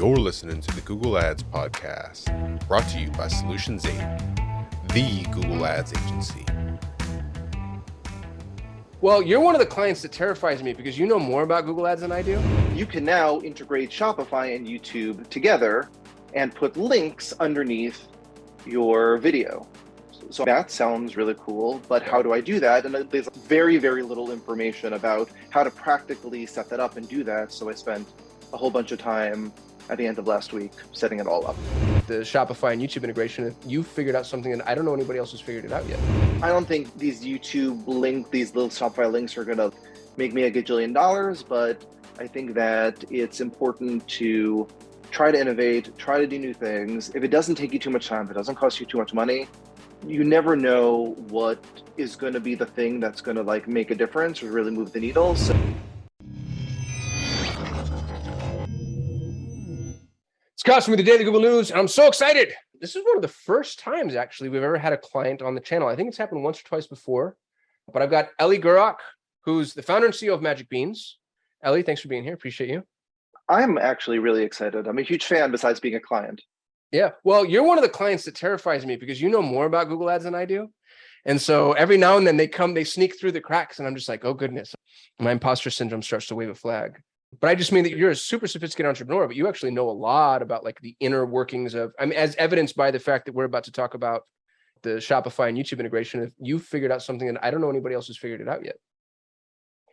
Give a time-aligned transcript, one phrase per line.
[0.00, 3.92] You're listening to the Google Ads Podcast, brought to you by Solutions 8,
[4.94, 6.42] the Google Ads agency.
[9.02, 11.86] Well, you're one of the clients that terrifies me because you know more about Google
[11.86, 12.40] Ads than I do.
[12.74, 15.90] You can now integrate Shopify and YouTube together
[16.32, 18.08] and put links underneath
[18.64, 19.68] your video.
[20.30, 22.86] So that sounds really cool, but how do I do that?
[22.86, 27.22] And there's very, very little information about how to practically set that up and do
[27.24, 27.52] that.
[27.52, 28.08] So I spent
[28.54, 29.52] a whole bunch of time
[29.90, 31.56] at the end of last week setting it all up.
[32.06, 35.32] The Shopify and YouTube integration, you figured out something that I don't know anybody else
[35.32, 35.98] has figured it out yet.
[36.42, 39.72] I don't think these YouTube link, these little Shopify links are going to
[40.16, 41.84] make me a gajillion dollars, but
[42.18, 44.66] I think that it's important to
[45.10, 47.10] try to innovate, try to do new things.
[47.14, 49.12] If it doesn't take you too much time, if it doesn't cost you too much
[49.12, 49.48] money,
[50.06, 51.62] you never know what
[51.96, 54.70] is going to be the thing that's going to like make a difference or really
[54.70, 55.34] move the needle.
[55.36, 55.54] So
[60.72, 62.54] It's with the Daily Google News, and I'm so excited.
[62.80, 65.60] This is one of the first times actually we've ever had a client on the
[65.60, 65.88] channel.
[65.88, 67.36] I think it's happened once or twice before,
[67.92, 68.96] but I've got Ellie Gurock,
[69.44, 71.18] who's the founder and CEO of Magic Beans.
[71.62, 72.32] Ellie, thanks for being here.
[72.32, 72.84] Appreciate you.
[73.48, 74.86] I'm actually really excited.
[74.86, 76.40] I'm a huge fan besides being a client.
[76.92, 77.10] Yeah.
[77.24, 80.08] Well, you're one of the clients that terrifies me because you know more about Google
[80.08, 80.70] Ads than I do.
[81.26, 83.96] And so every now and then they come, they sneak through the cracks, and I'm
[83.96, 84.74] just like, oh goodness,
[85.18, 87.02] my imposter syndrome starts to wave a flag.
[87.38, 89.92] But I just mean that you're a super sophisticated entrepreneur, but you actually know a
[89.92, 93.34] lot about like the inner workings of, I mean, as evidenced by the fact that
[93.34, 94.22] we're about to talk about
[94.82, 96.22] the Shopify and YouTube integration.
[96.22, 98.64] If you figured out something that I don't know anybody else has figured it out
[98.64, 98.76] yet.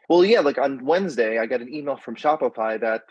[0.10, 3.04] Well, yeah, like on Wednesday, I got an email from Shopify that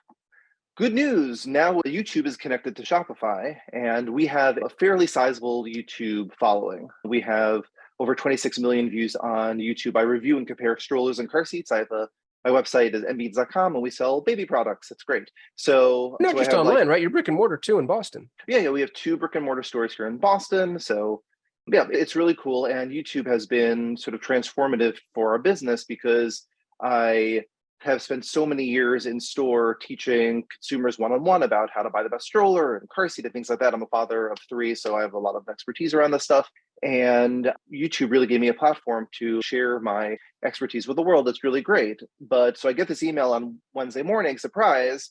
[0.77, 6.31] good news now YouTube is connected to Shopify, and we have a fairly sizable YouTube
[6.41, 6.89] following.
[7.05, 7.65] We have
[7.99, 9.97] over 26 million views on YouTube.
[9.97, 11.71] I review and compare strollers and car seats.
[11.71, 12.09] I have a
[12.47, 14.91] my website is mbeans.com and we sell baby products.
[14.93, 15.29] It's great.
[15.57, 17.01] So not so just online, like, right?
[17.01, 18.31] You're brick and mortar too in Boston.
[18.47, 18.71] Yeah, yeah.
[18.71, 20.79] We have two brick and mortar stores here in Boston.
[20.79, 21.23] So
[21.67, 22.67] yeah, it's really cool.
[22.67, 26.47] And YouTube has been sort of transformative for our business because
[26.81, 27.43] I
[27.81, 32.09] have spent so many years in store teaching consumers one-on-one about how to buy the
[32.09, 33.75] best stroller and car seat and things like that.
[33.75, 36.49] I'm a father of three, so I have a lot of expertise around this stuff.
[36.83, 41.29] And YouTube really gave me a platform to share my expertise with the world.
[41.29, 42.01] It's really great.
[42.21, 45.11] But so I get this email on Wednesday morning, surprise,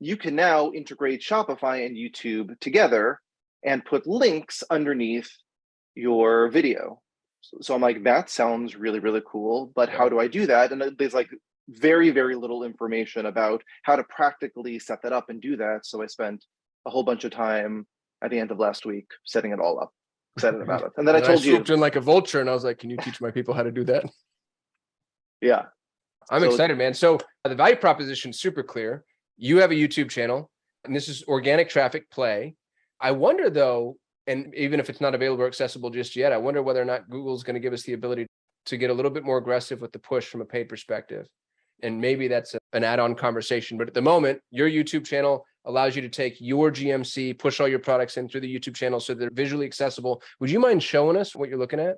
[0.00, 3.20] you can now integrate Shopify and YouTube together
[3.64, 5.30] and put links underneath
[5.94, 7.00] your video.
[7.60, 9.70] So I'm like, that sounds really, really cool.
[9.74, 10.72] But how do I do that?
[10.72, 11.30] And there's like
[11.68, 15.80] very, very little information about how to practically set that up and do that.
[15.84, 16.44] So I spent
[16.86, 17.86] a whole bunch of time
[18.22, 19.92] at the end of last week setting it all up
[20.36, 20.92] excited about it.
[20.96, 22.78] And then and I told I you in like a vulture and I was like,
[22.78, 24.04] can you teach my people how to do that?
[25.40, 25.62] Yeah.
[26.30, 26.94] I'm so, excited, man.
[26.94, 29.04] So uh, the value proposition is super clear.
[29.36, 30.50] You have a YouTube channel
[30.84, 32.54] and this is organic traffic play.
[33.00, 33.96] I wonder though,
[34.26, 37.10] and even if it's not available or accessible just yet, I wonder whether or not
[37.10, 38.26] Google's going to give us the ability
[38.66, 41.26] to get a little bit more aggressive with the push from a paid perspective.
[41.82, 43.76] And maybe that's a, an add-on conversation.
[43.76, 47.68] But at the moment, your YouTube channel allows you to take your GMC, push all
[47.68, 50.22] your products in through the YouTube channel so they're visually accessible.
[50.40, 51.96] Would you mind showing us what you're looking at?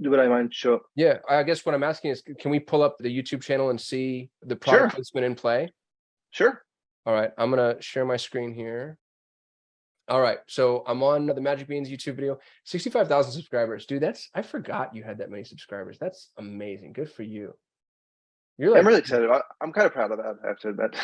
[0.00, 0.80] Do what I mind show?
[0.96, 3.80] Yeah, I guess what I'm asking is, can we pull up the YouTube channel and
[3.80, 4.96] see the product sure.
[4.96, 5.72] placement in play?
[6.30, 6.62] Sure.
[7.06, 8.98] All right, I'm gonna share my screen here.
[10.08, 12.38] All right, so I'm on the Magic Beans YouTube video.
[12.64, 14.02] 65,000 subscribers, dude.
[14.02, 15.96] That's I forgot you had that many subscribers.
[15.98, 16.92] That's amazing.
[16.92, 17.54] Good for you.
[18.56, 19.28] You're like, I'm really excited.
[19.28, 20.36] I, am kind of proud of that.
[20.44, 20.96] I have to admit.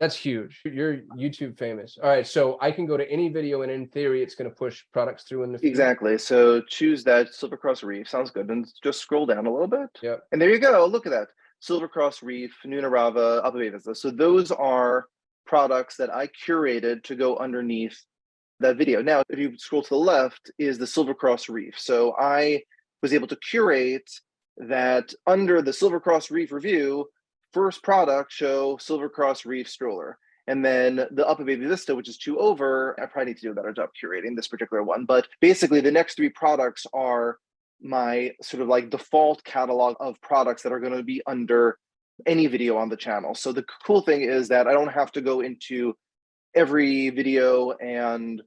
[0.00, 0.60] that's huge.
[0.64, 1.98] You're YouTube famous.
[2.02, 4.56] All right, so I can go to any video, and in theory, it's going to
[4.56, 5.58] push products through in the.
[5.58, 5.68] Feed.
[5.68, 6.16] Exactly.
[6.16, 8.08] So choose that Silver Cross Reef.
[8.08, 9.90] Sounds good, and just scroll down a little bit.
[10.02, 10.16] Yeah.
[10.32, 10.86] And there you go.
[10.86, 11.28] Look at that.
[11.60, 13.94] Silver Cross Reef, Nuna Rava, Alpaveza.
[13.94, 15.06] So those are
[15.46, 17.98] products that I curated to go underneath
[18.60, 19.02] that video.
[19.02, 21.78] Now, if you scroll to the left, is the Silver Cross Reef.
[21.78, 22.62] So I
[23.02, 24.10] was able to curate
[24.60, 27.08] that under the Silver Cross Reef review,
[27.52, 30.18] first product show Silver Cross Reef stroller.
[30.46, 33.54] And then the UPPAbaby Vista, which is two over, I probably need to do a
[33.54, 35.04] better job curating this particular one.
[35.04, 37.38] But basically, the next three products are
[37.80, 41.78] my sort of like default catalog of products that are going to be under
[42.26, 43.34] any video on the channel.
[43.34, 45.94] So the cool thing is that I don't have to go into
[46.54, 48.42] every video and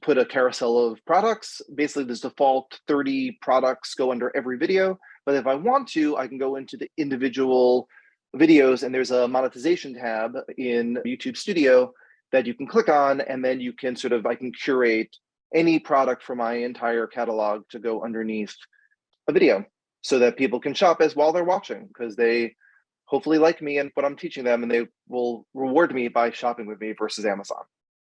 [0.00, 1.60] put a carousel of products.
[1.74, 4.98] Basically, this default 30 products go under every video.
[5.24, 7.88] But if I want to, I can go into the individual
[8.36, 11.92] videos and there's a monetization tab in YouTube Studio
[12.32, 15.14] that you can click on and then you can sort of, I can curate
[15.54, 18.54] any product from my entire catalog to go underneath
[19.28, 19.64] a video
[20.02, 22.54] so that people can shop as while they're watching because they
[23.04, 26.66] hopefully like me and what I'm teaching them, and they will reward me by shopping
[26.66, 27.62] with me versus Amazon.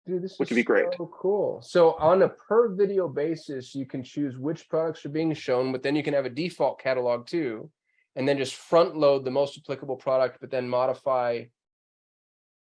[0.09, 0.87] Dude, this Which is would be great.
[0.97, 1.61] So cool.
[1.61, 5.83] So on a per video basis, you can choose which products are being shown, but
[5.83, 7.71] then you can have a default catalog too.
[8.17, 11.43] And then just front load the most applicable product, but then modify.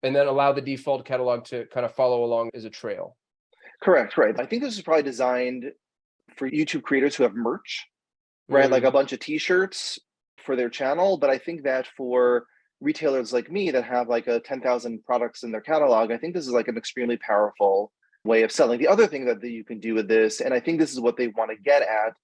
[0.02, 3.16] And then allow the default catalog to kind of follow along as a trail.
[3.82, 4.38] Correct, right.
[4.40, 5.72] I think this is probably designed
[6.36, 7.86] for YouTube creators who have merch,
[8.48, 8.70] right?
[8.70, 9.98] Like Mm, a bunch of t-shirts
[10.38, 11.18] for their channel.
[11.18, 12.46] But I think that for
[12.80, 16.46] retailers like me that have like a 10,000 products in their catalog, I think this
[16.46, 17.92] is like an extremely powerful
[18.24, 18.78] way of selling.
[18.78, 21.00] The other thing that, that you can do with this, and I think this is
[21.00, 22.14] what they want to get at,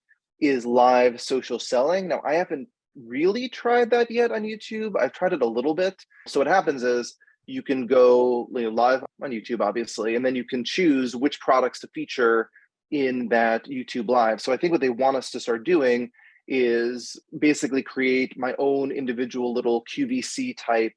[0.40, 2.08] is live social selling.
[2.08, 5.00] Now, I haven't really tried that yet on YouTube.
[5.00, 5.94] I've tried it a little bit.
[6.26, 7.16] So what happens is
[7.46, 11.40] you can go you know, live on YouTube, obviously, and then you can choose which
[11.40, 12.50] products to feature
[12.90, 14.40] in that YouTube live.
[14.40, 16.10] So I think what they want us to start doing
[16.54, 20.92] is basically create my own individual little QVC type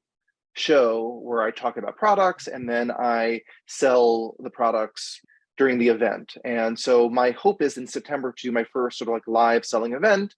[0.52, 5.18] show where I talk about products and then I sell the products
[5.56, 6.34] during the event.
[6.44, 9.64] And so my hope is in September to do my first sort of like live
[9.64, 10.34] selling event,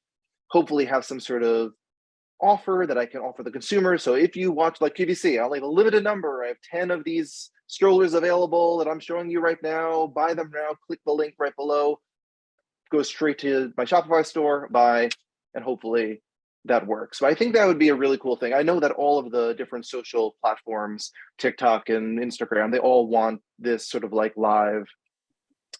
[0.50, 1.72] hopefully have some sort of
[2.40, 3.98] offer that I can offer the consumer.
[3.98, 6.44] So if you watch like QVC, I'll have a limited number.
[6.44, 10.06] I have 10 of these strollers available that I'm showing you right now.
[10.06, 11.98] Buy them now, click the link right below,
[12.90, 15.10] go straight to my Shopify store, buy,
[15.54, 16.22] and hopefully
[16.64, 17.18] that works.
[17.18, 18.52] So I think that would be a really cool thing.
[18.52, 23.40] I know that all of the different social platforms, TikTok and Instagram, they all want
[23.58, 24.84] this sort of like live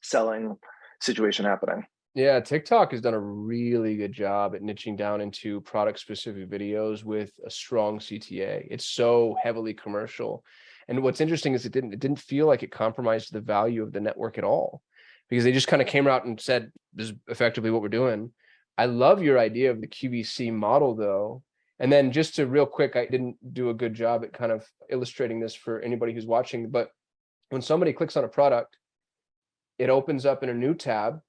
[0.03, 0.57] selling
[1.01, 1.85] situation happening.
[2.15, 7.05] Yeah, TikTok has done a really good job at niching down into product specific videos
[7.05, 8.67] with a strong CTA.
[8.71, 10.43] It's so heavily commercial.
[10.89, 13.93] And what's interesting is it didn't it didn't feel like it compromised the value of
[13.93, 14.83] the network at all
[15.29, 18.33] because they just kind of came out and said this is effectively what we're doing.
[18.77, 21.43] I love your idea of the QVC model though.
[21.81, 24.67] And then just to real quick, I didn't do a good job at kind of
[24.91, 26.91] illustrating this for anybody who's watching, but
[27.51, 28.77] when somebody clicks on a product,
[29.79, 31.21] it opens up in a new tab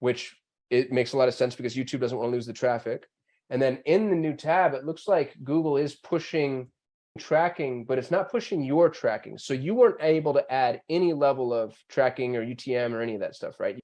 [0.00, 0.36] which
[0.70, 3.06] it makes a lot of sense because YouTube doesn't want to lose the traffic.
[3.50, 6.68] And then in the new tab, it looks like Google is pushing
[7.16, 9.38] tracking, but it's not pushing your tracking.
[9.38, 13.20] So you weren't able to add any level of tracking or UTM or any of
[13.20, 13.78] that stuff, right?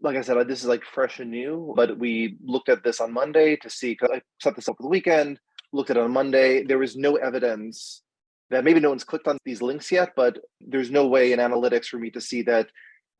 [0.00, 3.12] Like I said, this is like fresh and new, but we looked at this on
[3.12, 5.40] Monday to see, I set this up for the weekend,
[5.72, 6.64] looked at it on Monday.
[6.64, 8.02] There was no evidence
[8.50, 11.86] that maybe no one's clicked on these links yet, but there's no way in analytics
[11.86, 12.68] for me to see that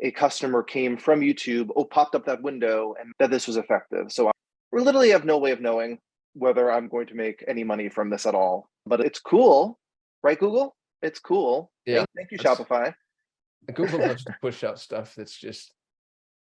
[0.01, 4.13] a customer came from YouTube, oh, popped up that window, and that this was effective.
[4.13, 4.33] So I
[4.73, 5.99] literally have no way of knowing
[6.35, 8.69] whether I'm going to make any money from this at all.
[8.87, 9.79] But it's cool,
[10.23, 10.77] right, Google?
[11.03, 11.71] It's cool.
[11.85, 12.95] Yeah, Thank, thank you, Shopify.
[13.75, 15.73] Google loves to push out stuff that's just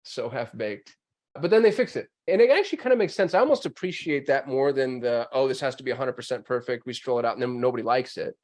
[0.04, 0.96] so half baked.
[1.40, 2.08] But then they fix it.
[2.28, 3.34] And it actually kind of makes sense.
[3.34, 6.87] I almost appreciate that more than the, oh, this has to be 100% perfect.
[6.87, 8.34] We stroll it out and then nobody likes it.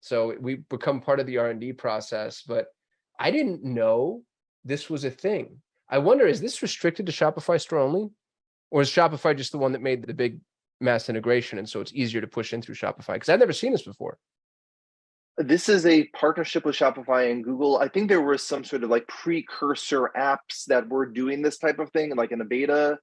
[0.00, 2.66] So we become part of the R&D process, but
[3.18, 4.22] I didn't know
[4.64, 5.60] this was a thing.
[5.88, 8.08] I wonder, is this restricted to Shopify store only?
[8.70, 10.40] Or is Shopify just the one that made the big
[10.82, 11.58] mass integration?
[11.58, 13.14] And so it's easier to push in through Shopify?
[13.14, 14.18] Because I've never seen this before.
[15.38, 17.78] This is a partnership with Shopify and Google.
[17.78, 21.78] I think there were some sort of like precursor apps that were doing this type
[21.78, 22.98] of thing, like in a beta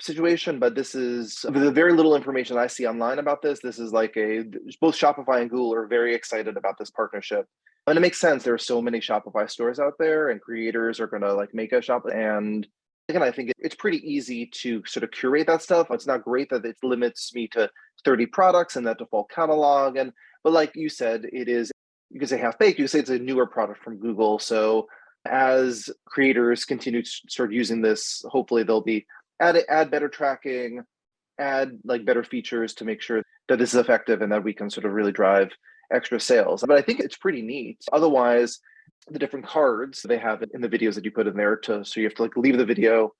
[0.00, 0.60] situation.
[0.60, 3.58] But this is the very little information I see online about this.
[3.60, 4.44] This is like a
[4.80, 7.46] both Shopify and Google are very excited about this partnership.
[7.88, 8.44] And it makes sense.
[8.44, 11.72] There are so many Shopify stores out there, and creators are going to like make
[11.72, 12.04] a shop.
[12.06, 12.66] And
[13.08, 15.88] again, I think it's pretty easy to sort of curate that stuff.
[15.90, 17.70] It's not great that it limits me to
[18.04, 19.96] 30 products in that default catalog.
[19.96, 20.12] And
[20.44, 21.72] but like you said, it is
[22.10, 22.78] you can say half baked.
[22.78, 24.38] You can say it's a newer product from Google.
[24.38, 24.88] So
[25.26, 29.06] as creators continue to start using this, hopefully they'll be
[29.40, 30.82] add add better tracking,
[31.38, 34.70] add like better features to make sure that this is effective and that we can
[34.70, 35.50] sort of really drive
[35.90, 36.62] extra sales.
[36.66, 37.78] But I think it's pretty neat.
[37.92, 38.60] Otherwise,
[39.10, 42.00] the different cards they have in the videos that you put in there to so
[42.00, 43.12] you have to like leave the video,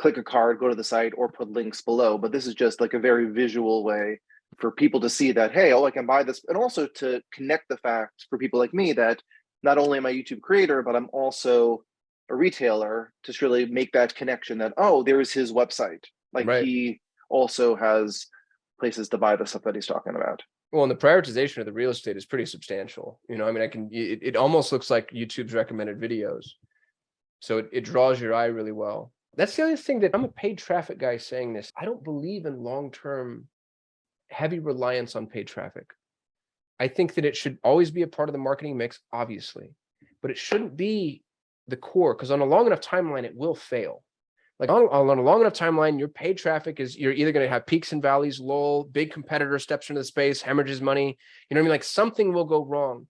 [0.00, 2.18] click a card, go to the site, or put links below.
[2.18, 4.20] But this is just like a very visual way
[4.58, 7.68] for people to see that, hey, oh, I can buy this, and also to connect
[7.68, 9.20] the fact for people like me that
[9.62, 11.84] not only am I a YouTube creator, but I'm also
[12.30, 16.04] a retailer to really make that connection that, oh, there is his website.
[16.32, 16.64] Like Right.
[16.64, 18.26] he also has
[18.78, 20.42] places to buy the stuff that he's talking about.
[20.74, 23.20] Well, and the prioritization of the real estate is pretty substantial.
[23.28, 26.46] You know, I mean, I can, it, it almost looks like YouTube's recommended videos.
[27.38, 29.12] So it, it draws your eye really well.
[29.36, 31.70] That's the other thing that I'm a paid traffic guy saying this.
[31.80, 33.46] I don't believe in long-term
[34.30, 35.86] heavy reliance on paid traffic.
[36.80, 39.76] I think that it should always be a part of the marketing mix, obviously,
[40.22, 41.22] but it shouldn't be
[41.68, 44.02] the core because on a long enough timeline, it will fail.
[44.58, 47.52] Like on, on a long enough timeline, your paid traffic is you're either going to
[47.52, 51.18] have peaks and valleys, lull, big competitor steps into the space, hemorrhages money.
[51.50, 51.70] You know what I mean?
[51.70, 53.06] Like something will go wrong.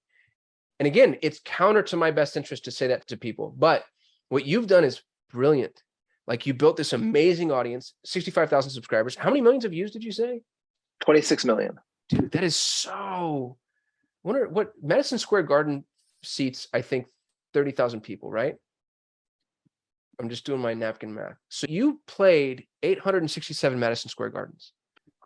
[0.79, 3.55] And again, it's counter to my best interest to say that to people.
[3.57, 3.85] But
[4.31, 5.83] what you've done is brilliant.
[6.27, 9.15] Like you built this amazing audience, 65,000 subscribers.
[9.15, 10.41] How many millions of views did you say?
[11.01, 11.79] 26 million.
[12.09, 13.59] Dude, that is so.
[14.25, 15.85] I wonder what Madison Square Garden
[16.23, 17.07] seats, I think
[17.53, 18.57] 30,000 people, right?
[20.21, 21.37] I'm just doing my napkin math.
[21.49, 24.73] So you played 867 Madison Square Gardens.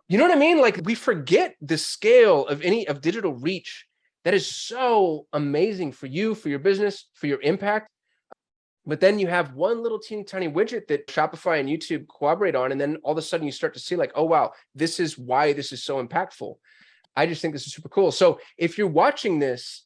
[0.08, 0.60] You know what I mean?
[0.60, 3.86] Like we forget the scale of any of digital reach
[4.24, 7.88] that is so amazing for you, for your business, for your impact.
[8.86, 12.72] But then you have one little teeny tiny widget that Shopify and YouTube cooperate on.
[12.72, 15.18] And then all of a sudden you start to see, like, oh, wow, this is
[15.18, 16.54] why this is so impactful.
[17.14, 18.10] I just think this is super cool.
[18.10, 19.84] So if you're watching this,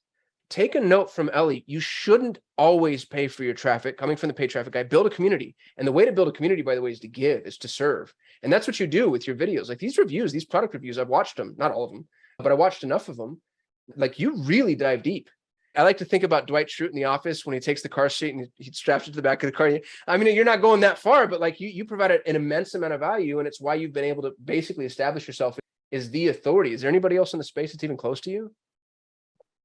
[0.52, 1.64] take a note from Ellie.
[1.66, 4.82] You shouldn't always pay for your traffic coming from the paid traffic guy.
[4.82, 5.56] Build a community.
[5.78, 7.68] And the way to build a community, by the way, is to give, is to
[7.68, 8.12] serve.
[8.42, 9.68] And that's what you do with your videos.
[9.68, 12.06] Like these reviews, these product reviews, I've watched them, not all of them,
[12.38, 13.40] but I watched enough of them.
[13.96, 15.30] Like you really dive deep.
[15.74, 18.10] I like to think about Dwight Schrute in the office when he takes the car
[18.10, 19.78] seat and he straps it to the back of the car.
[20.06, 22.92] I mean, you're not going that far, but like you, you provided an immense amount
[22.92, 25.58] of value, and it's why you've been able to basically establish yourself
[25.90, 26.74] as the authority.
[26.74, 28.52] Is there anybody else in the space that's even close to you?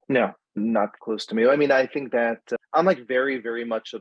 [0.08, 1.48] No, not close to me.
[1.48, 3.94] I mean, I think that uh, I'm like very, very much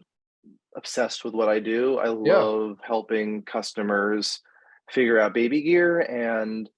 [0.77, 1.99] obsessed with what I do.
[1.99, 2.39] I Yeah.
[2.39, 4.41] love helping customers
[4.91, 6.69] figure out baby gear and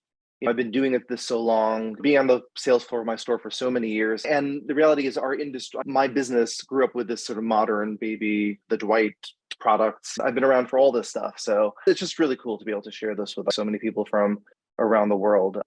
[0.41, 3.07] you know, I've been doing it this so long, being on the sales floor of
[3.09, 4.25] my store for so many years.
[4.25, 7.97] And the reality is our industry, my business grew up with this sort of modern
[7.97, 9.17] baby, the Dwight
[9.59, 10.17] products.
[10.21, 11.35] I've been around for all this stuff.
[11.39, 14.07] So it's just really cool to be able to share this with so many people
[14.09, 14.39] from
[14.79, 15.61] around the world.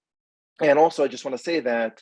[0.62, 2.02] And also I just want to say that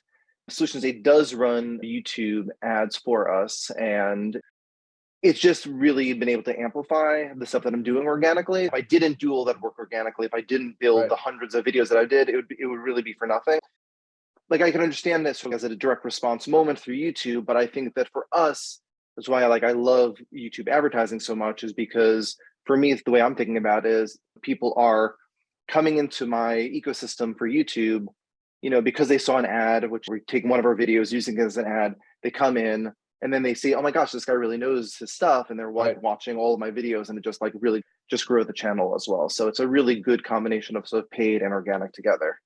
[0.49, 3.69] Solutions 8 does run YouTube ads for us.
[3.71, 4.39] And
[5.21, 8.65] it's just really been able to amplify the stuff that I'm doing organically.
[8.65, 11.09] If I didn't do all that work organically, if I didn't build Right.
[11.09, 13.59] the hundreds of videos that I did, it would it would really be for nothing.
[14.49, 17.95] Like I can understand this as a direct response moment through YouTube, but I think
[17.95, 18.79] that for us,
[19.15, 23.11] that's why I like I love YouTube advertising so much, is because for me, the
[23.11, 25.15] way I'm thinking about it is people are
[25.67, 28.07] coming into my ecosystem for YouTube,
[28.61, 31.37] you know, because they saw an ad, which we're taking one of our videos, using
[31.37, 34.23] it as an ad, they come in and then they see, oh my gosh, this
[34.23, 36.01] guy really knows his stuff, and they're wa- Right.
[36.01, 39.07] watching all of my videos, and it just like really just grow the channel as
[39.09, 39.27] well.
[39.29, 42.39] So it's a really good combination of sort of paid and organic together.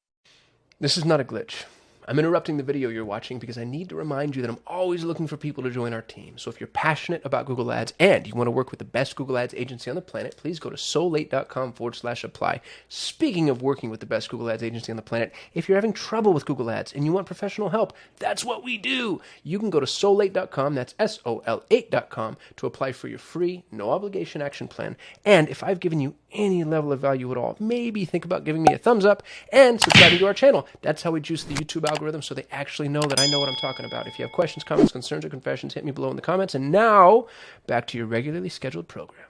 [0.80, 1.66] This is not a glitch.
[2.08, 5.04] I'm interrupting the video you're watching because I need to remind you that I'm always
[5.04, 6.38] looking for people to join our team.
[6.38, 9.16] So if you're passionate about Google Ads and you want to work with the best
[9.16, 12.62] Google Ads agency on the planet, please go to sol8.com forward slash apply.
[12.90, 15.94] Speaking of working with the best Google Ads agency on the planet, if you're having
[15.94, 19.22] trouble with Google Ads and you want professional help, that's what we do.
[19.44, 23.64] You can go to sol8.com, that's S O L 8.com, to apply for your free,
[23.72, 24.98] no obligation action plan.
[25.24, 28.64] And if I've given you any level of value at all, maybe think about giving
[28.64, 30.68] me a thumbs up and subscribing to our channel.
[30.82, 33.50] That's how we juice the YouTube algorithm so they actually know that I know what
[33.50, 34.08] I'm talking about.
[34.08, 36.56] If you have questions, comments, concerns, or confessions, hit me below in the comments.
[36.56, 37.28] And now,
[37.68, 39.28] back to your regularly scheduled program.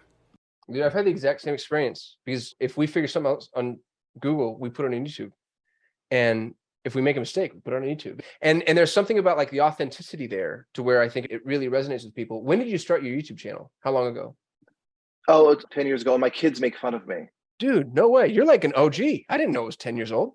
[0.72, 3.80] Dude, I've had the exact same experience because if we figure something else on
[4.20, 5.32] Google, we put it on YouTube.
[6.10, 6.56] And
[6.86, 8.22] if we make a mistake, we put it on YouTube.
[8.42, 11.68] And and there's something about like the authenticity there to where I think it really
[11.68, 12.44] resonates with people.
[12.44, 13.72] When did you start your YouTube channel?
[13.82, 14.36] How long ago?
[15.28, 17.30] Oh, it's 10 years ago, and my kids make fun of me.
[17.60, 18.28] Dude, no way.
[18.28, 19.00] You're like an OG.
[19.30, 20.34] I didn't know it was 10 years old.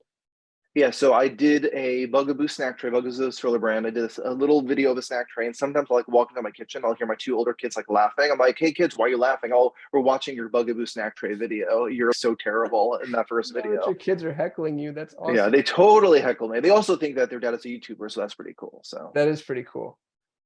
[0.75, 2.90] Yeah, so I did a Bugaboo snack tray.
[2.90, 3.87] Bugaboo is a stroller brand.
[3.87, 6.40] I did a little video of a snack tray, and sometimes I'll like walk into
[6.42, 6.83] my kitchen.
[6.85, 8.30] I'll hear my two older kids like laughing.
[8.30, 9.50] I'm like, "Hey kids, why are you laughing?
[9.52, 11.87] Oh, we're watching your Bugaboo snack tray video.
[11.87, 14.92] You're so terrible in that first video." Your kids are heckling you.
[14.92, 15.35] That's awesome.
[15.35, 16.61] Yeah, they totally heckle me.
[16.61, 18.80] They also think that their dad is a YouTuber, so that's pretty cool.
[18.85, 19.99] So That is pretty cool.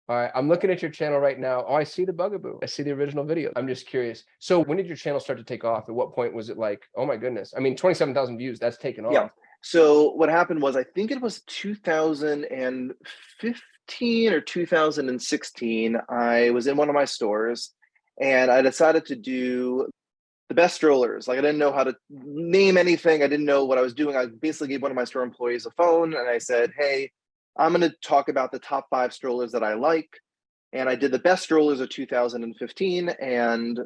[0.09, 1.65] All right, I'm looking at your channel right now.
[1.67, 2.59] Oh, I see the bugaboo.
[2.63, 3.53] I see the original video.
[3.55, 4.25] I'm just curious.
[4.41, 5.89] So, when did your channel start to take off?
[5.89, 7.55] At what point was it like, oh my goodness?
[7.57, 9.13] I mean, 27,000 views, that's taken off.
[9.13, 9.29] Yeah.
[9.63, 15.97] So what happened was I think it was 2015 or 2016.
[16.09, 17.73] I was in one of my stores
[18.21, 19.87] and I decided to do
[20.49, 21.29] the best strollers.
[21.29, 23.23] Like I didn't know how to name anything.
[23.23, 24.17] I didn't know what I was doing.
[24.17, 27.13] I basically gave one of my store employees a phone and I said, "Hey,
[27.57, 30.09] I'm going to talk about the top 5 strollers that I like."
[30.73, 33.81] And I did the best strollers of 2015 and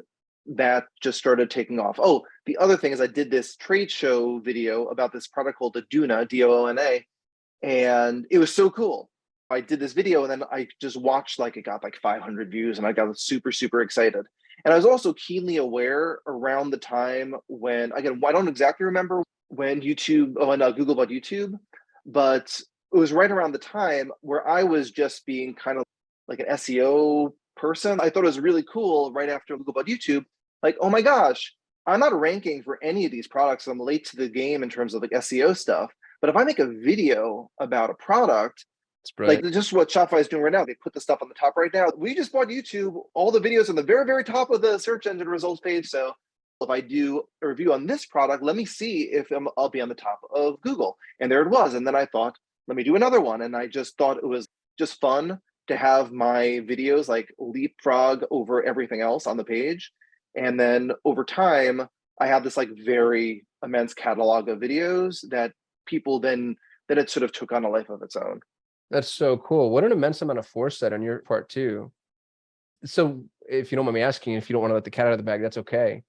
[0.55, 1.99] that just started taking off.
[2.01, 5.73] Oh, the other thing is I did this trade show video about this product called
[5.73, 7.05] the Doona, D-O-O-N-A,
[7.61, 9.09] and it was so cool.
[9.49, 12.77] I did this video and then I just watched like it got like 500 views
[12.77, 14.25] and I got super, super excited.
[14.65, 19.23] And I was also keenly aware around the time when, again, I don't exactly remember
[19.49, 21.53] when YouTube, oh, when uh, Google bought YouTube,
[22.05, 22.59] but
[22.93, 25.83] it was right around the time where I was just being kind of
[26.27, 27.99] like an SEO person.
[27.99, 30.25] I thought it was really cool right after Google bought YouTube
[30.63, 31.53] like, oh my gosh,
[31.85, 33.67] I'm not ranking for any of these products.
[33.67, 35.91] I'm late to the game in terms of like SEO stuff.
[36.19, 38.65] But if I make a video about a product,
[39.19, 41.55] like just what Shopify is doing right now, they put the stuff on the top
[41.55, 41.87] right now.
[41.95, 45.07] We just bought YouTube, all the videos on the very, very top of the search
[45.07, 45.87] engine results page.
[45.87, 46.11] So
[46.59, 49.79] if I do a review on this product, let me see if i will be
[49.79, 50.97] on the top of Google.
[51.19, 51.75] And there it was.
[51.75, 52.35] And then I thought,
[52.67, 53.41] let me do another one.
[53.41, 54.47] And I just thought it was
[54.77, 59.91] just fun to have my videos like leapfrog over everything else on the page.
[60.35, 61.87] And then over time,
[62.19, 65.51] I have this like very immense catalog of videos that
[65.85, 66.55] people then
[66.87, 68.39] then it sort of took on a life of its own.
[68.89, 69.71] That's so cool.
[69.71, 71.91] What an immense amount of foresight on your part too.
[72.85, 75.07] So if you don't mind me asking, if you don't want to let the cat
[75.07, 76.03] out of the bag, that's okay.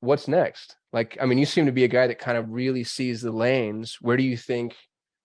[0.00, 0.76] What's next?
[0.92, 3.32] Like, I mean, you seem to be a guy that kind of really sees the
[3.32, 3.98] lanes.
[4.00, 4.74] Where do you think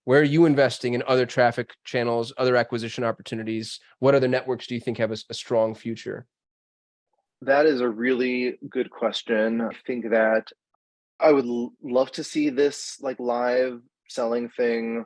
[0.10, 3.80] where are you investing in other traffic channels, other acquisition opportunities?
[4.00, 6.26] What other networks do you think have a, a strong future?
[7.44, 9.62] That is a really good question.
[9.62, 10.48] I think that
[11.20, 15.06] I would l- love to see this like live selling thing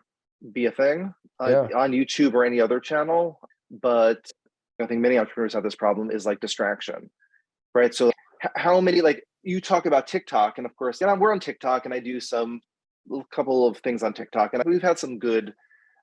[0.53, 1.77] be a thing uh, yeah.
[1.77, 3.41] on YouTube or any other channel.
[3.69, 4.31] But
[4.81, 7.10] I think many entrepreneurs have this problem is like distraction,
[7.75, 7.93] right?
[7.93, 8.07] So
[8.41, 11.83] h- how many like you talk about TikTok, and of course, yeah, we're on TikTok,
[11.83, 12.62] and I do some
[13.12, 15.53] a couple of things on TikTok, and we've had some good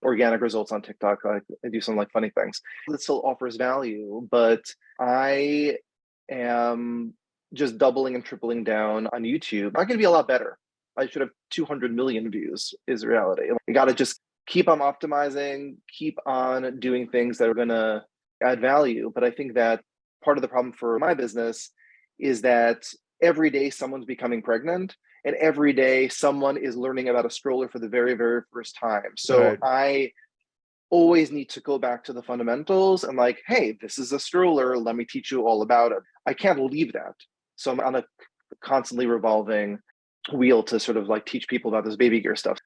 [0.02, 1.18] organic results on TikTok.
[1.24, 2.60] I, I do some like funny things.
[2.88, 4.62] It still offers value, but
[4.98, 5.76] I
[6.30, 7.14] am
[7.52, 9.68] just doubling and tripling down on YouTube.
[9.68, 10.58] I'm going to be a lot better.
[10.96, 12.74] I should have 200 million views.
[12.86, 13.44] Is reality.
[13.66, 18.04] You got to just keep on optimizing, keep on doing things that are going to
[18.42, 19.10] add value.
[19.14, 19.82] But I think that
[20.24, 21.70] part of the problem for my business
[22.18, 22.84] is that
[23.22, 27.78] every day someone's becoming pregnant and every day someone is learning about a stroller for
[27.78, 29.12] the very very first time.
[29.16, 29.58] So right.
[29.62, 30.12] i
[30.90, 34.76] always need to go back to the fundamentals and like hey this is a stroller
[34.76, 36.02] let me teach you all about it.
[36.26, 37.14] I can't leave that.
[37.56, 38.04] So i'm on a
[38.62, 39.78] constantly revolving
[40.32, 42.58] wheel to sort of like teach people about this baby gear stuff.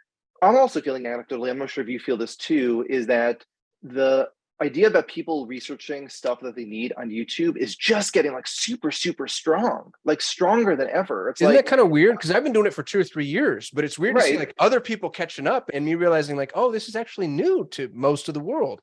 [0.42, 3.44] I'm also feeling anecdotally i'm not sure if you feel this too is that
[3.82, 4.28] the
[4.62, 8.90] idea about people researching stuff that they need on YouTube is just getting like super,
[8.90, 11.30] super strong, like stronger than ever.
[11.30, 12.16] It's Isn't like, that kind of weird?
[12.16, 14.22] Because I've been doing it for two or three years, but it's weird right.
[14.22, 17.26] to see like other people catching up and me realizing like, oh, this is actually
[17.26, 18.80] new to most of the world.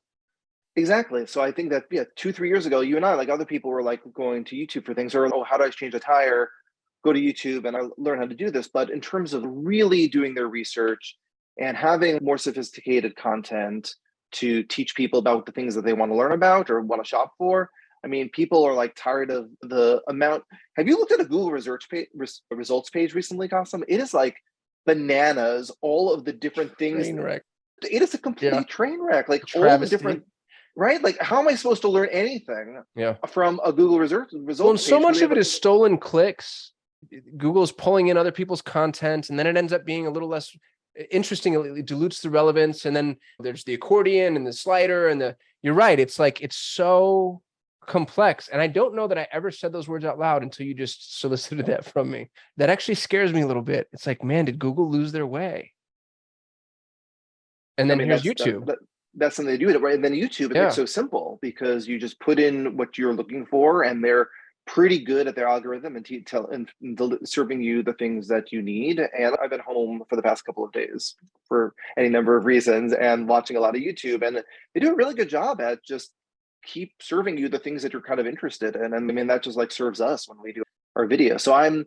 [0.76, 1.26] Exactly.
[1.26, 3.70] So I think that yeah, two, three years ago, you and I, like other people
[3.70, 6.50] were like going to YouTube for things, or oh, how do I change a tire?
[7.04, 8.68] Go to YouTube and I learn how to do this.
[8.68, 11.16] But in terms of really doing their research
[11.58, 13.94] and having more sophisticated content
[14.32, 17.08] to teach people about the things that they want to learn about or want to
[17.08, 17.70] shop for.
[18.04, 20.44] I mean, people are like tired of the amount.
[20.76, 22.08] Have you looked at a Google research page,
[22.50, 23.84] results page recently, Kasim?
[23.86, 24.36] It is like
[24.86, 25.70] bananas.
[25.82, 27.06] All of the different things.
[27.06, 27.42] Train wreck.
[27.88, 28.62] It is a complete yeah.
[28.64, 29.28] train wreck.
[29.28, 30.24] Like all the different.
[30.74, 31.02] Right?
[31.02, 32.82] Like, how am I supposed to learn anything?
[32.96, 33.16] Yeah.
[33.28, 34.84] From a Google research results.
[34.84, 34.90] Page?
[34.90, 36.72] Well, so much of it is stolen clicks.
[37.36, 40.28] Google is pulling in other people's content, and then it ends up being a little
[40.28, 40.56] less
[41.10, 45.36] interesting it dilutes the relevance and then there's the accordion and the slider and the
[45.62, 47.40] you're right it's like it's so
[47.86, 50.74] complex and i don't know that i ever said those words out loud until you
[50.74, 52.30] just solicited that from me.
[52.56, 53.88] That actually scares me a little bit.
[53.92, 55.72] It's like man did google lose their way?
[57.78, 58.66] And then I mean, here's youtube.
[58.66, 58.78] that,
[59.14, 59.94] that's something they do it right?
[59.94, 60.66] And then youtube yeah.
[60.66, 64.28] it's so simple because you just put in what you're looking for and they're
[64.66, 69.00] pretty good at their algorithm and, and serving you the things that you need.
[69.00, 71.14] And I've been home for the past couple of days
[71.46, 74.26] for any number of reasons and watching a lot of YouTube.
[74.26, 76.12] And they do a really good job at just
[76.64, 78.94] keep serving you the things that you're kind of interested in.
[78.94, 80.62] And I mean, that just like serves us when we do
[80.94, 81.36] our video.
[81.36, 81.84] So I'm,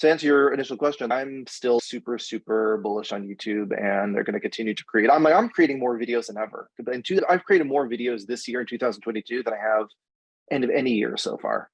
[0.00, 4.34] to answer your initial question, I'm still super, super bullish on YouTube and they're going
[4.34, 5.10] to continue to create.
[5.10, 6.70] I'm like, I'm creating more videos than ever.
[7.04, 9.88] Two, I've created more videos this year in 2022 than I have
[10.50, 11.70] end of any year so far.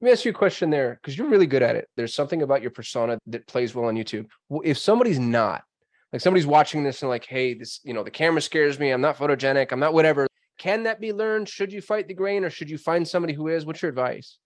[0.00, 1.86] Let me ask you a question there because you're really good at it.
[1.94, 4.26] There's something about your persona that plays well on YouTube.
[4.64, 5.62] If somebody's not,
[6.10, 8.92] like somebody's watching this and like, hey, this, you know, the camera scares me.
[8.92, 9.72] I'm not photogenic.
[9.72, 10.26] I'm not whatever.
[10.56, 11.50] Can that be learned?
[11.50, 13.66] Should you fight the grain or should you find somebody who is?
[13.66, 14.38] What's your advice?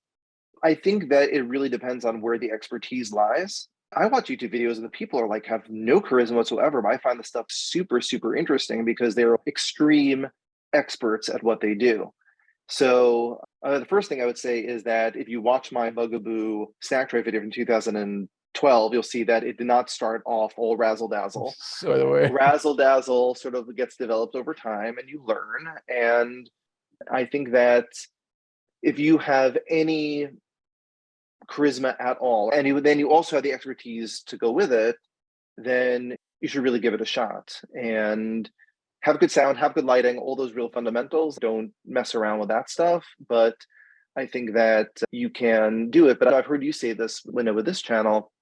[0.64, 3.68] I think that it really depends on where the expertise lies.
[3.96, 6.96] I watch YouTube videos and the people are like have no charisma whatsoever, but I
[6.96, 10.26] find the stuff super, super interesting because they're extreme
[10.72, 12.12] experts at what they do.
[12.68, 16.66] So uh, the first thing I would say is that if you watch my Bugaboo
[16.80, 21.08] snack tray video from 2012, you'll see that it did not start off all razzle
[21.08, 21.54] dazzle.
[21.62, 25.68] So the way razzle dazzle sort of gets developed over time, and you learn.
[25.88, 26.48] And
[27.10, 27.86] I think that
[28.82, 30.28] if you have any
[31.48, 34.96] charisma at all, and you, then you also have the expertise to go with it,
[35.58, 37.60] then you should really give it a shot.
[37.74, 38.48] And
[39.04, 41.36] have good sound, have good lighting, all those real fundamentals.
[41.36, 43.04] Don't mess around with that stuff.
[43.28, 43.54] But
[44.16, 46.18] I think that you can do it.
[46.18, 48.32] But I've heard you say this, Linda, with this channel,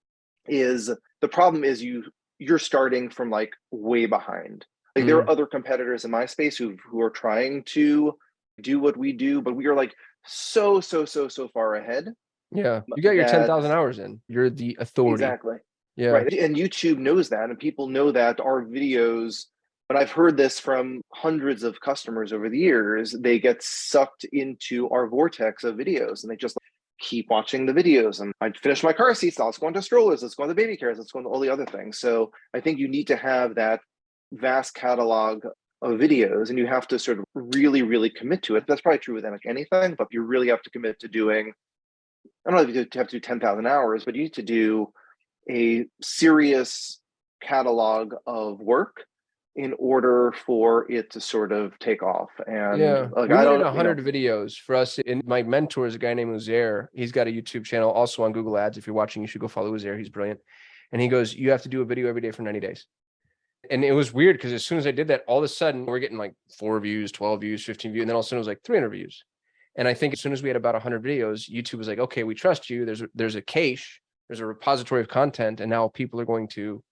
[0.47, 0.89] is
[1.21, 2.05] the problem is you
[2.39, 4.65] you're starting from like way behind.
[4.95, 5.09] Like mm.
[5.09, 5.31] there are mm.
[5.31, 8.17] other competitors in my space who who are trying to
[8.61, 9.95] do what we do, but we are like
[10.25, 12.13] so so so so far ahead.
[12.53, 14.21] Yeah, you got your ten thousand hours in.
[14.29, 15.25] You're the authority.
[15.25, 15.57] Exactly.
[15.97, 16.11] Yeah.
[16.11, 16.33] Right.
[16.33, 19.47] And YouTube knows that, and people know that our videos.
[19.93, 23.13] But I've heard this from hundreds of customers over the years.
[23.13, 26.57] They get sucked into our vortex of videos, and they just
[26.99, 28.23] keep watching the videos.
[28.23, 29.39] And I finish my car seats.
[29.39, 30.23] now Let's go into strollers.
[30.23, 30.97] Let's go into baby carriers.
[30.97, 31.99] Let's go into all the other things.
[31.99, 33.81] So I think you need to have that
[34.33, 35.45] vast catalog
[35.83, 38.99] of videos and you have to sort of really really commit to it that's probably
[38.99, 41.53] true with anything but you really have to commit to doing
[42.47, 44.91] i don't know if you have to do 10000 hours but you need to do
[45.51, 47.01] a serious
[47.43, 49.05] catalog of work
[49.55, 52.31] in order for it to sort of take off.
[52.47, 54.99] And yeah, like, we I don't, 100 you know, videos for us.
[55.07, 56.87] And my mentor is a guy named Uzair.
[56.95, 58.79] He's got a YouTube channel also on Google Ads.
[58.79, 59.99] If you're watching, you should go follow Uzair.
[59.99, 60.41] He's brilliant.
[60.93, 62.87] And he goes, You have to do a video every day for 90 days.
[63.71, 65.87] And it was weird because as soon as I did that, all of a sudden
[65.87, 68.03] we're getting like four views, 12 views, 15 views.
[68.03, 69.25] And then all of a sudden it was like 300 views.
[69.77, 72.25] And I think as soon as we had about 100 videos, YouTube was like, okay,
[72.25, 72.85] we trust you.
[72.85, 76.49] There's a, there's a cache there's a repository of content and now people are going
[76.49, 76.83] to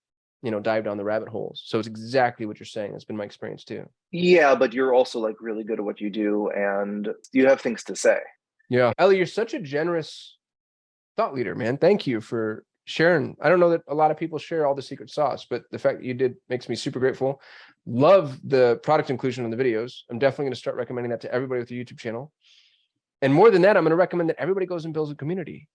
[0.42, 1.62] you know dive down the rabbit holes.
[1.64, 2.94] So it's exactly what you're saying.
[2.94, 3.88] It's been my experience too.
[4.10, 7.84] Yeah but you're also like really good at what you do and you have things
[7.84, 8.18] to say.
[8.68, 8.92] Yeah.
[8.98, 10.36] Ellie you're such a generous
[11.16, 11.76] thought leader man.
[11.76, 13.36] Thank you for sharing.
[13.40, 15.78] I don't know that a lot of people share all the secret sauce but the
[15.78, 17.40] fact that you did makes me super grateful.
[17.86, 20.00] Love the product inclusion in the videos.
[20.10, 22.32] I'm definitely going to start recommending that to everybody with the youtube channel.
[23.22, 25.68] And more than that i'm going to recommend that everybody goes and builds a community.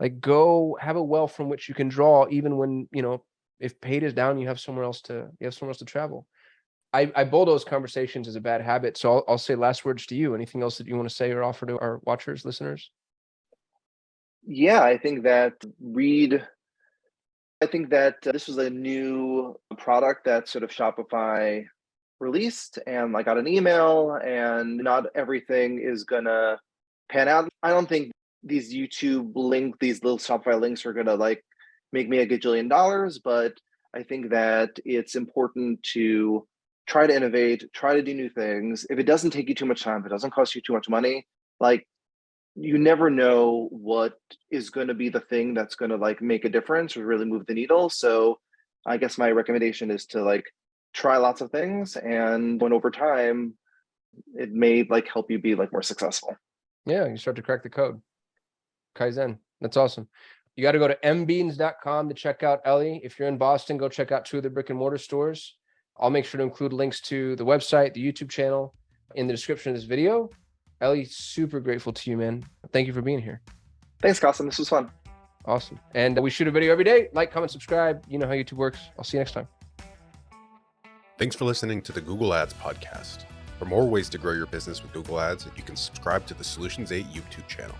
[0.00, 3.24] Like go have a well from which you can draw even when you know
[3.60, 6.26] if paid is down you have somewhere else to you have somewhere else to travel.
[6.92, 10.14] I i bulldoze conversations as a bad habit so I'll, I'll say last words to
[10.14, 10.34] you.
[10.34, 12.90] Anything else that you want to say or offer to our watchers listeners?
[14.46, 16.46] Yeah i think that read
[17.60, 21.64] i think that uh, this was a new product that sort of shopify
[22.20, 26.58] released and i got an email and not everything is gonna
[27.08, 27.48] pan out.
[27.62, 31.44] I don't think these YouTube link, these little Shopify links are gonna like
[31.92, 33.54] make me a gajillion dollars, but
[33.94, 36.46] I think that it's important to
[36.86, 38.86] try to innovate, try to do new things.
[38.90, 40.88] If it doesn't take you too much time, if it doesn't cost you too much
[40.88, 41.26] money,
[41.60, 41.86] like
[42.54, 44.18] you never know what
[44.50, 47.24] is going to be the thing that's going to like make a difference or really
[47.24, 47.88] move the needle.
[47.88, 48.38] So
[48.86, 50.44] I guess my recommendation is to like
[50.94, 53.54] try lots of things and when over time
[54.34, 56.36] it may like help you be like more successful.
[56.86, 58.00] Yeah, you start to crack the code.
[58.96, 59.38] Kaizen.
[59.60, 60.08] That's awesome.
[60.58, 63.00] You got to go to mbeans.com to check out Ellie.
[63.04, 65.54] If you're in Boston, go check out two of the brick and mortar stores.
[65.96, 68.74] I'll make sure to include links to the website, the YouTube channel
[69.14, 70.30] in the description of this video.
[70.80, 72.42] Ellie, super grateful to you, man.
[72.72, 73.40] Thank you for being here.
[74.02, 74.46] Thanks, Kasim.
[74.46, 74.90] This was fun.
[75.44, 75.78] Awesome.
[75.94, 77.06] And we shoot a video every day.
[77.12, 78.02] Like, comment, subscribe.
[78.08, 78.80] You know how YouTube works.
[78.98, 79.46] I'll see you next time.
[81.18, 83.26] Thanks for listening to the Google Ads podcast.
[83.60, 86.42] For more ways to grow your business with Google Ads, you can subscribe to the
[86.42, 87.76] Solutions 8 YouTube channel.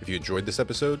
[0.00, 1.00] If you enjoyed this episode,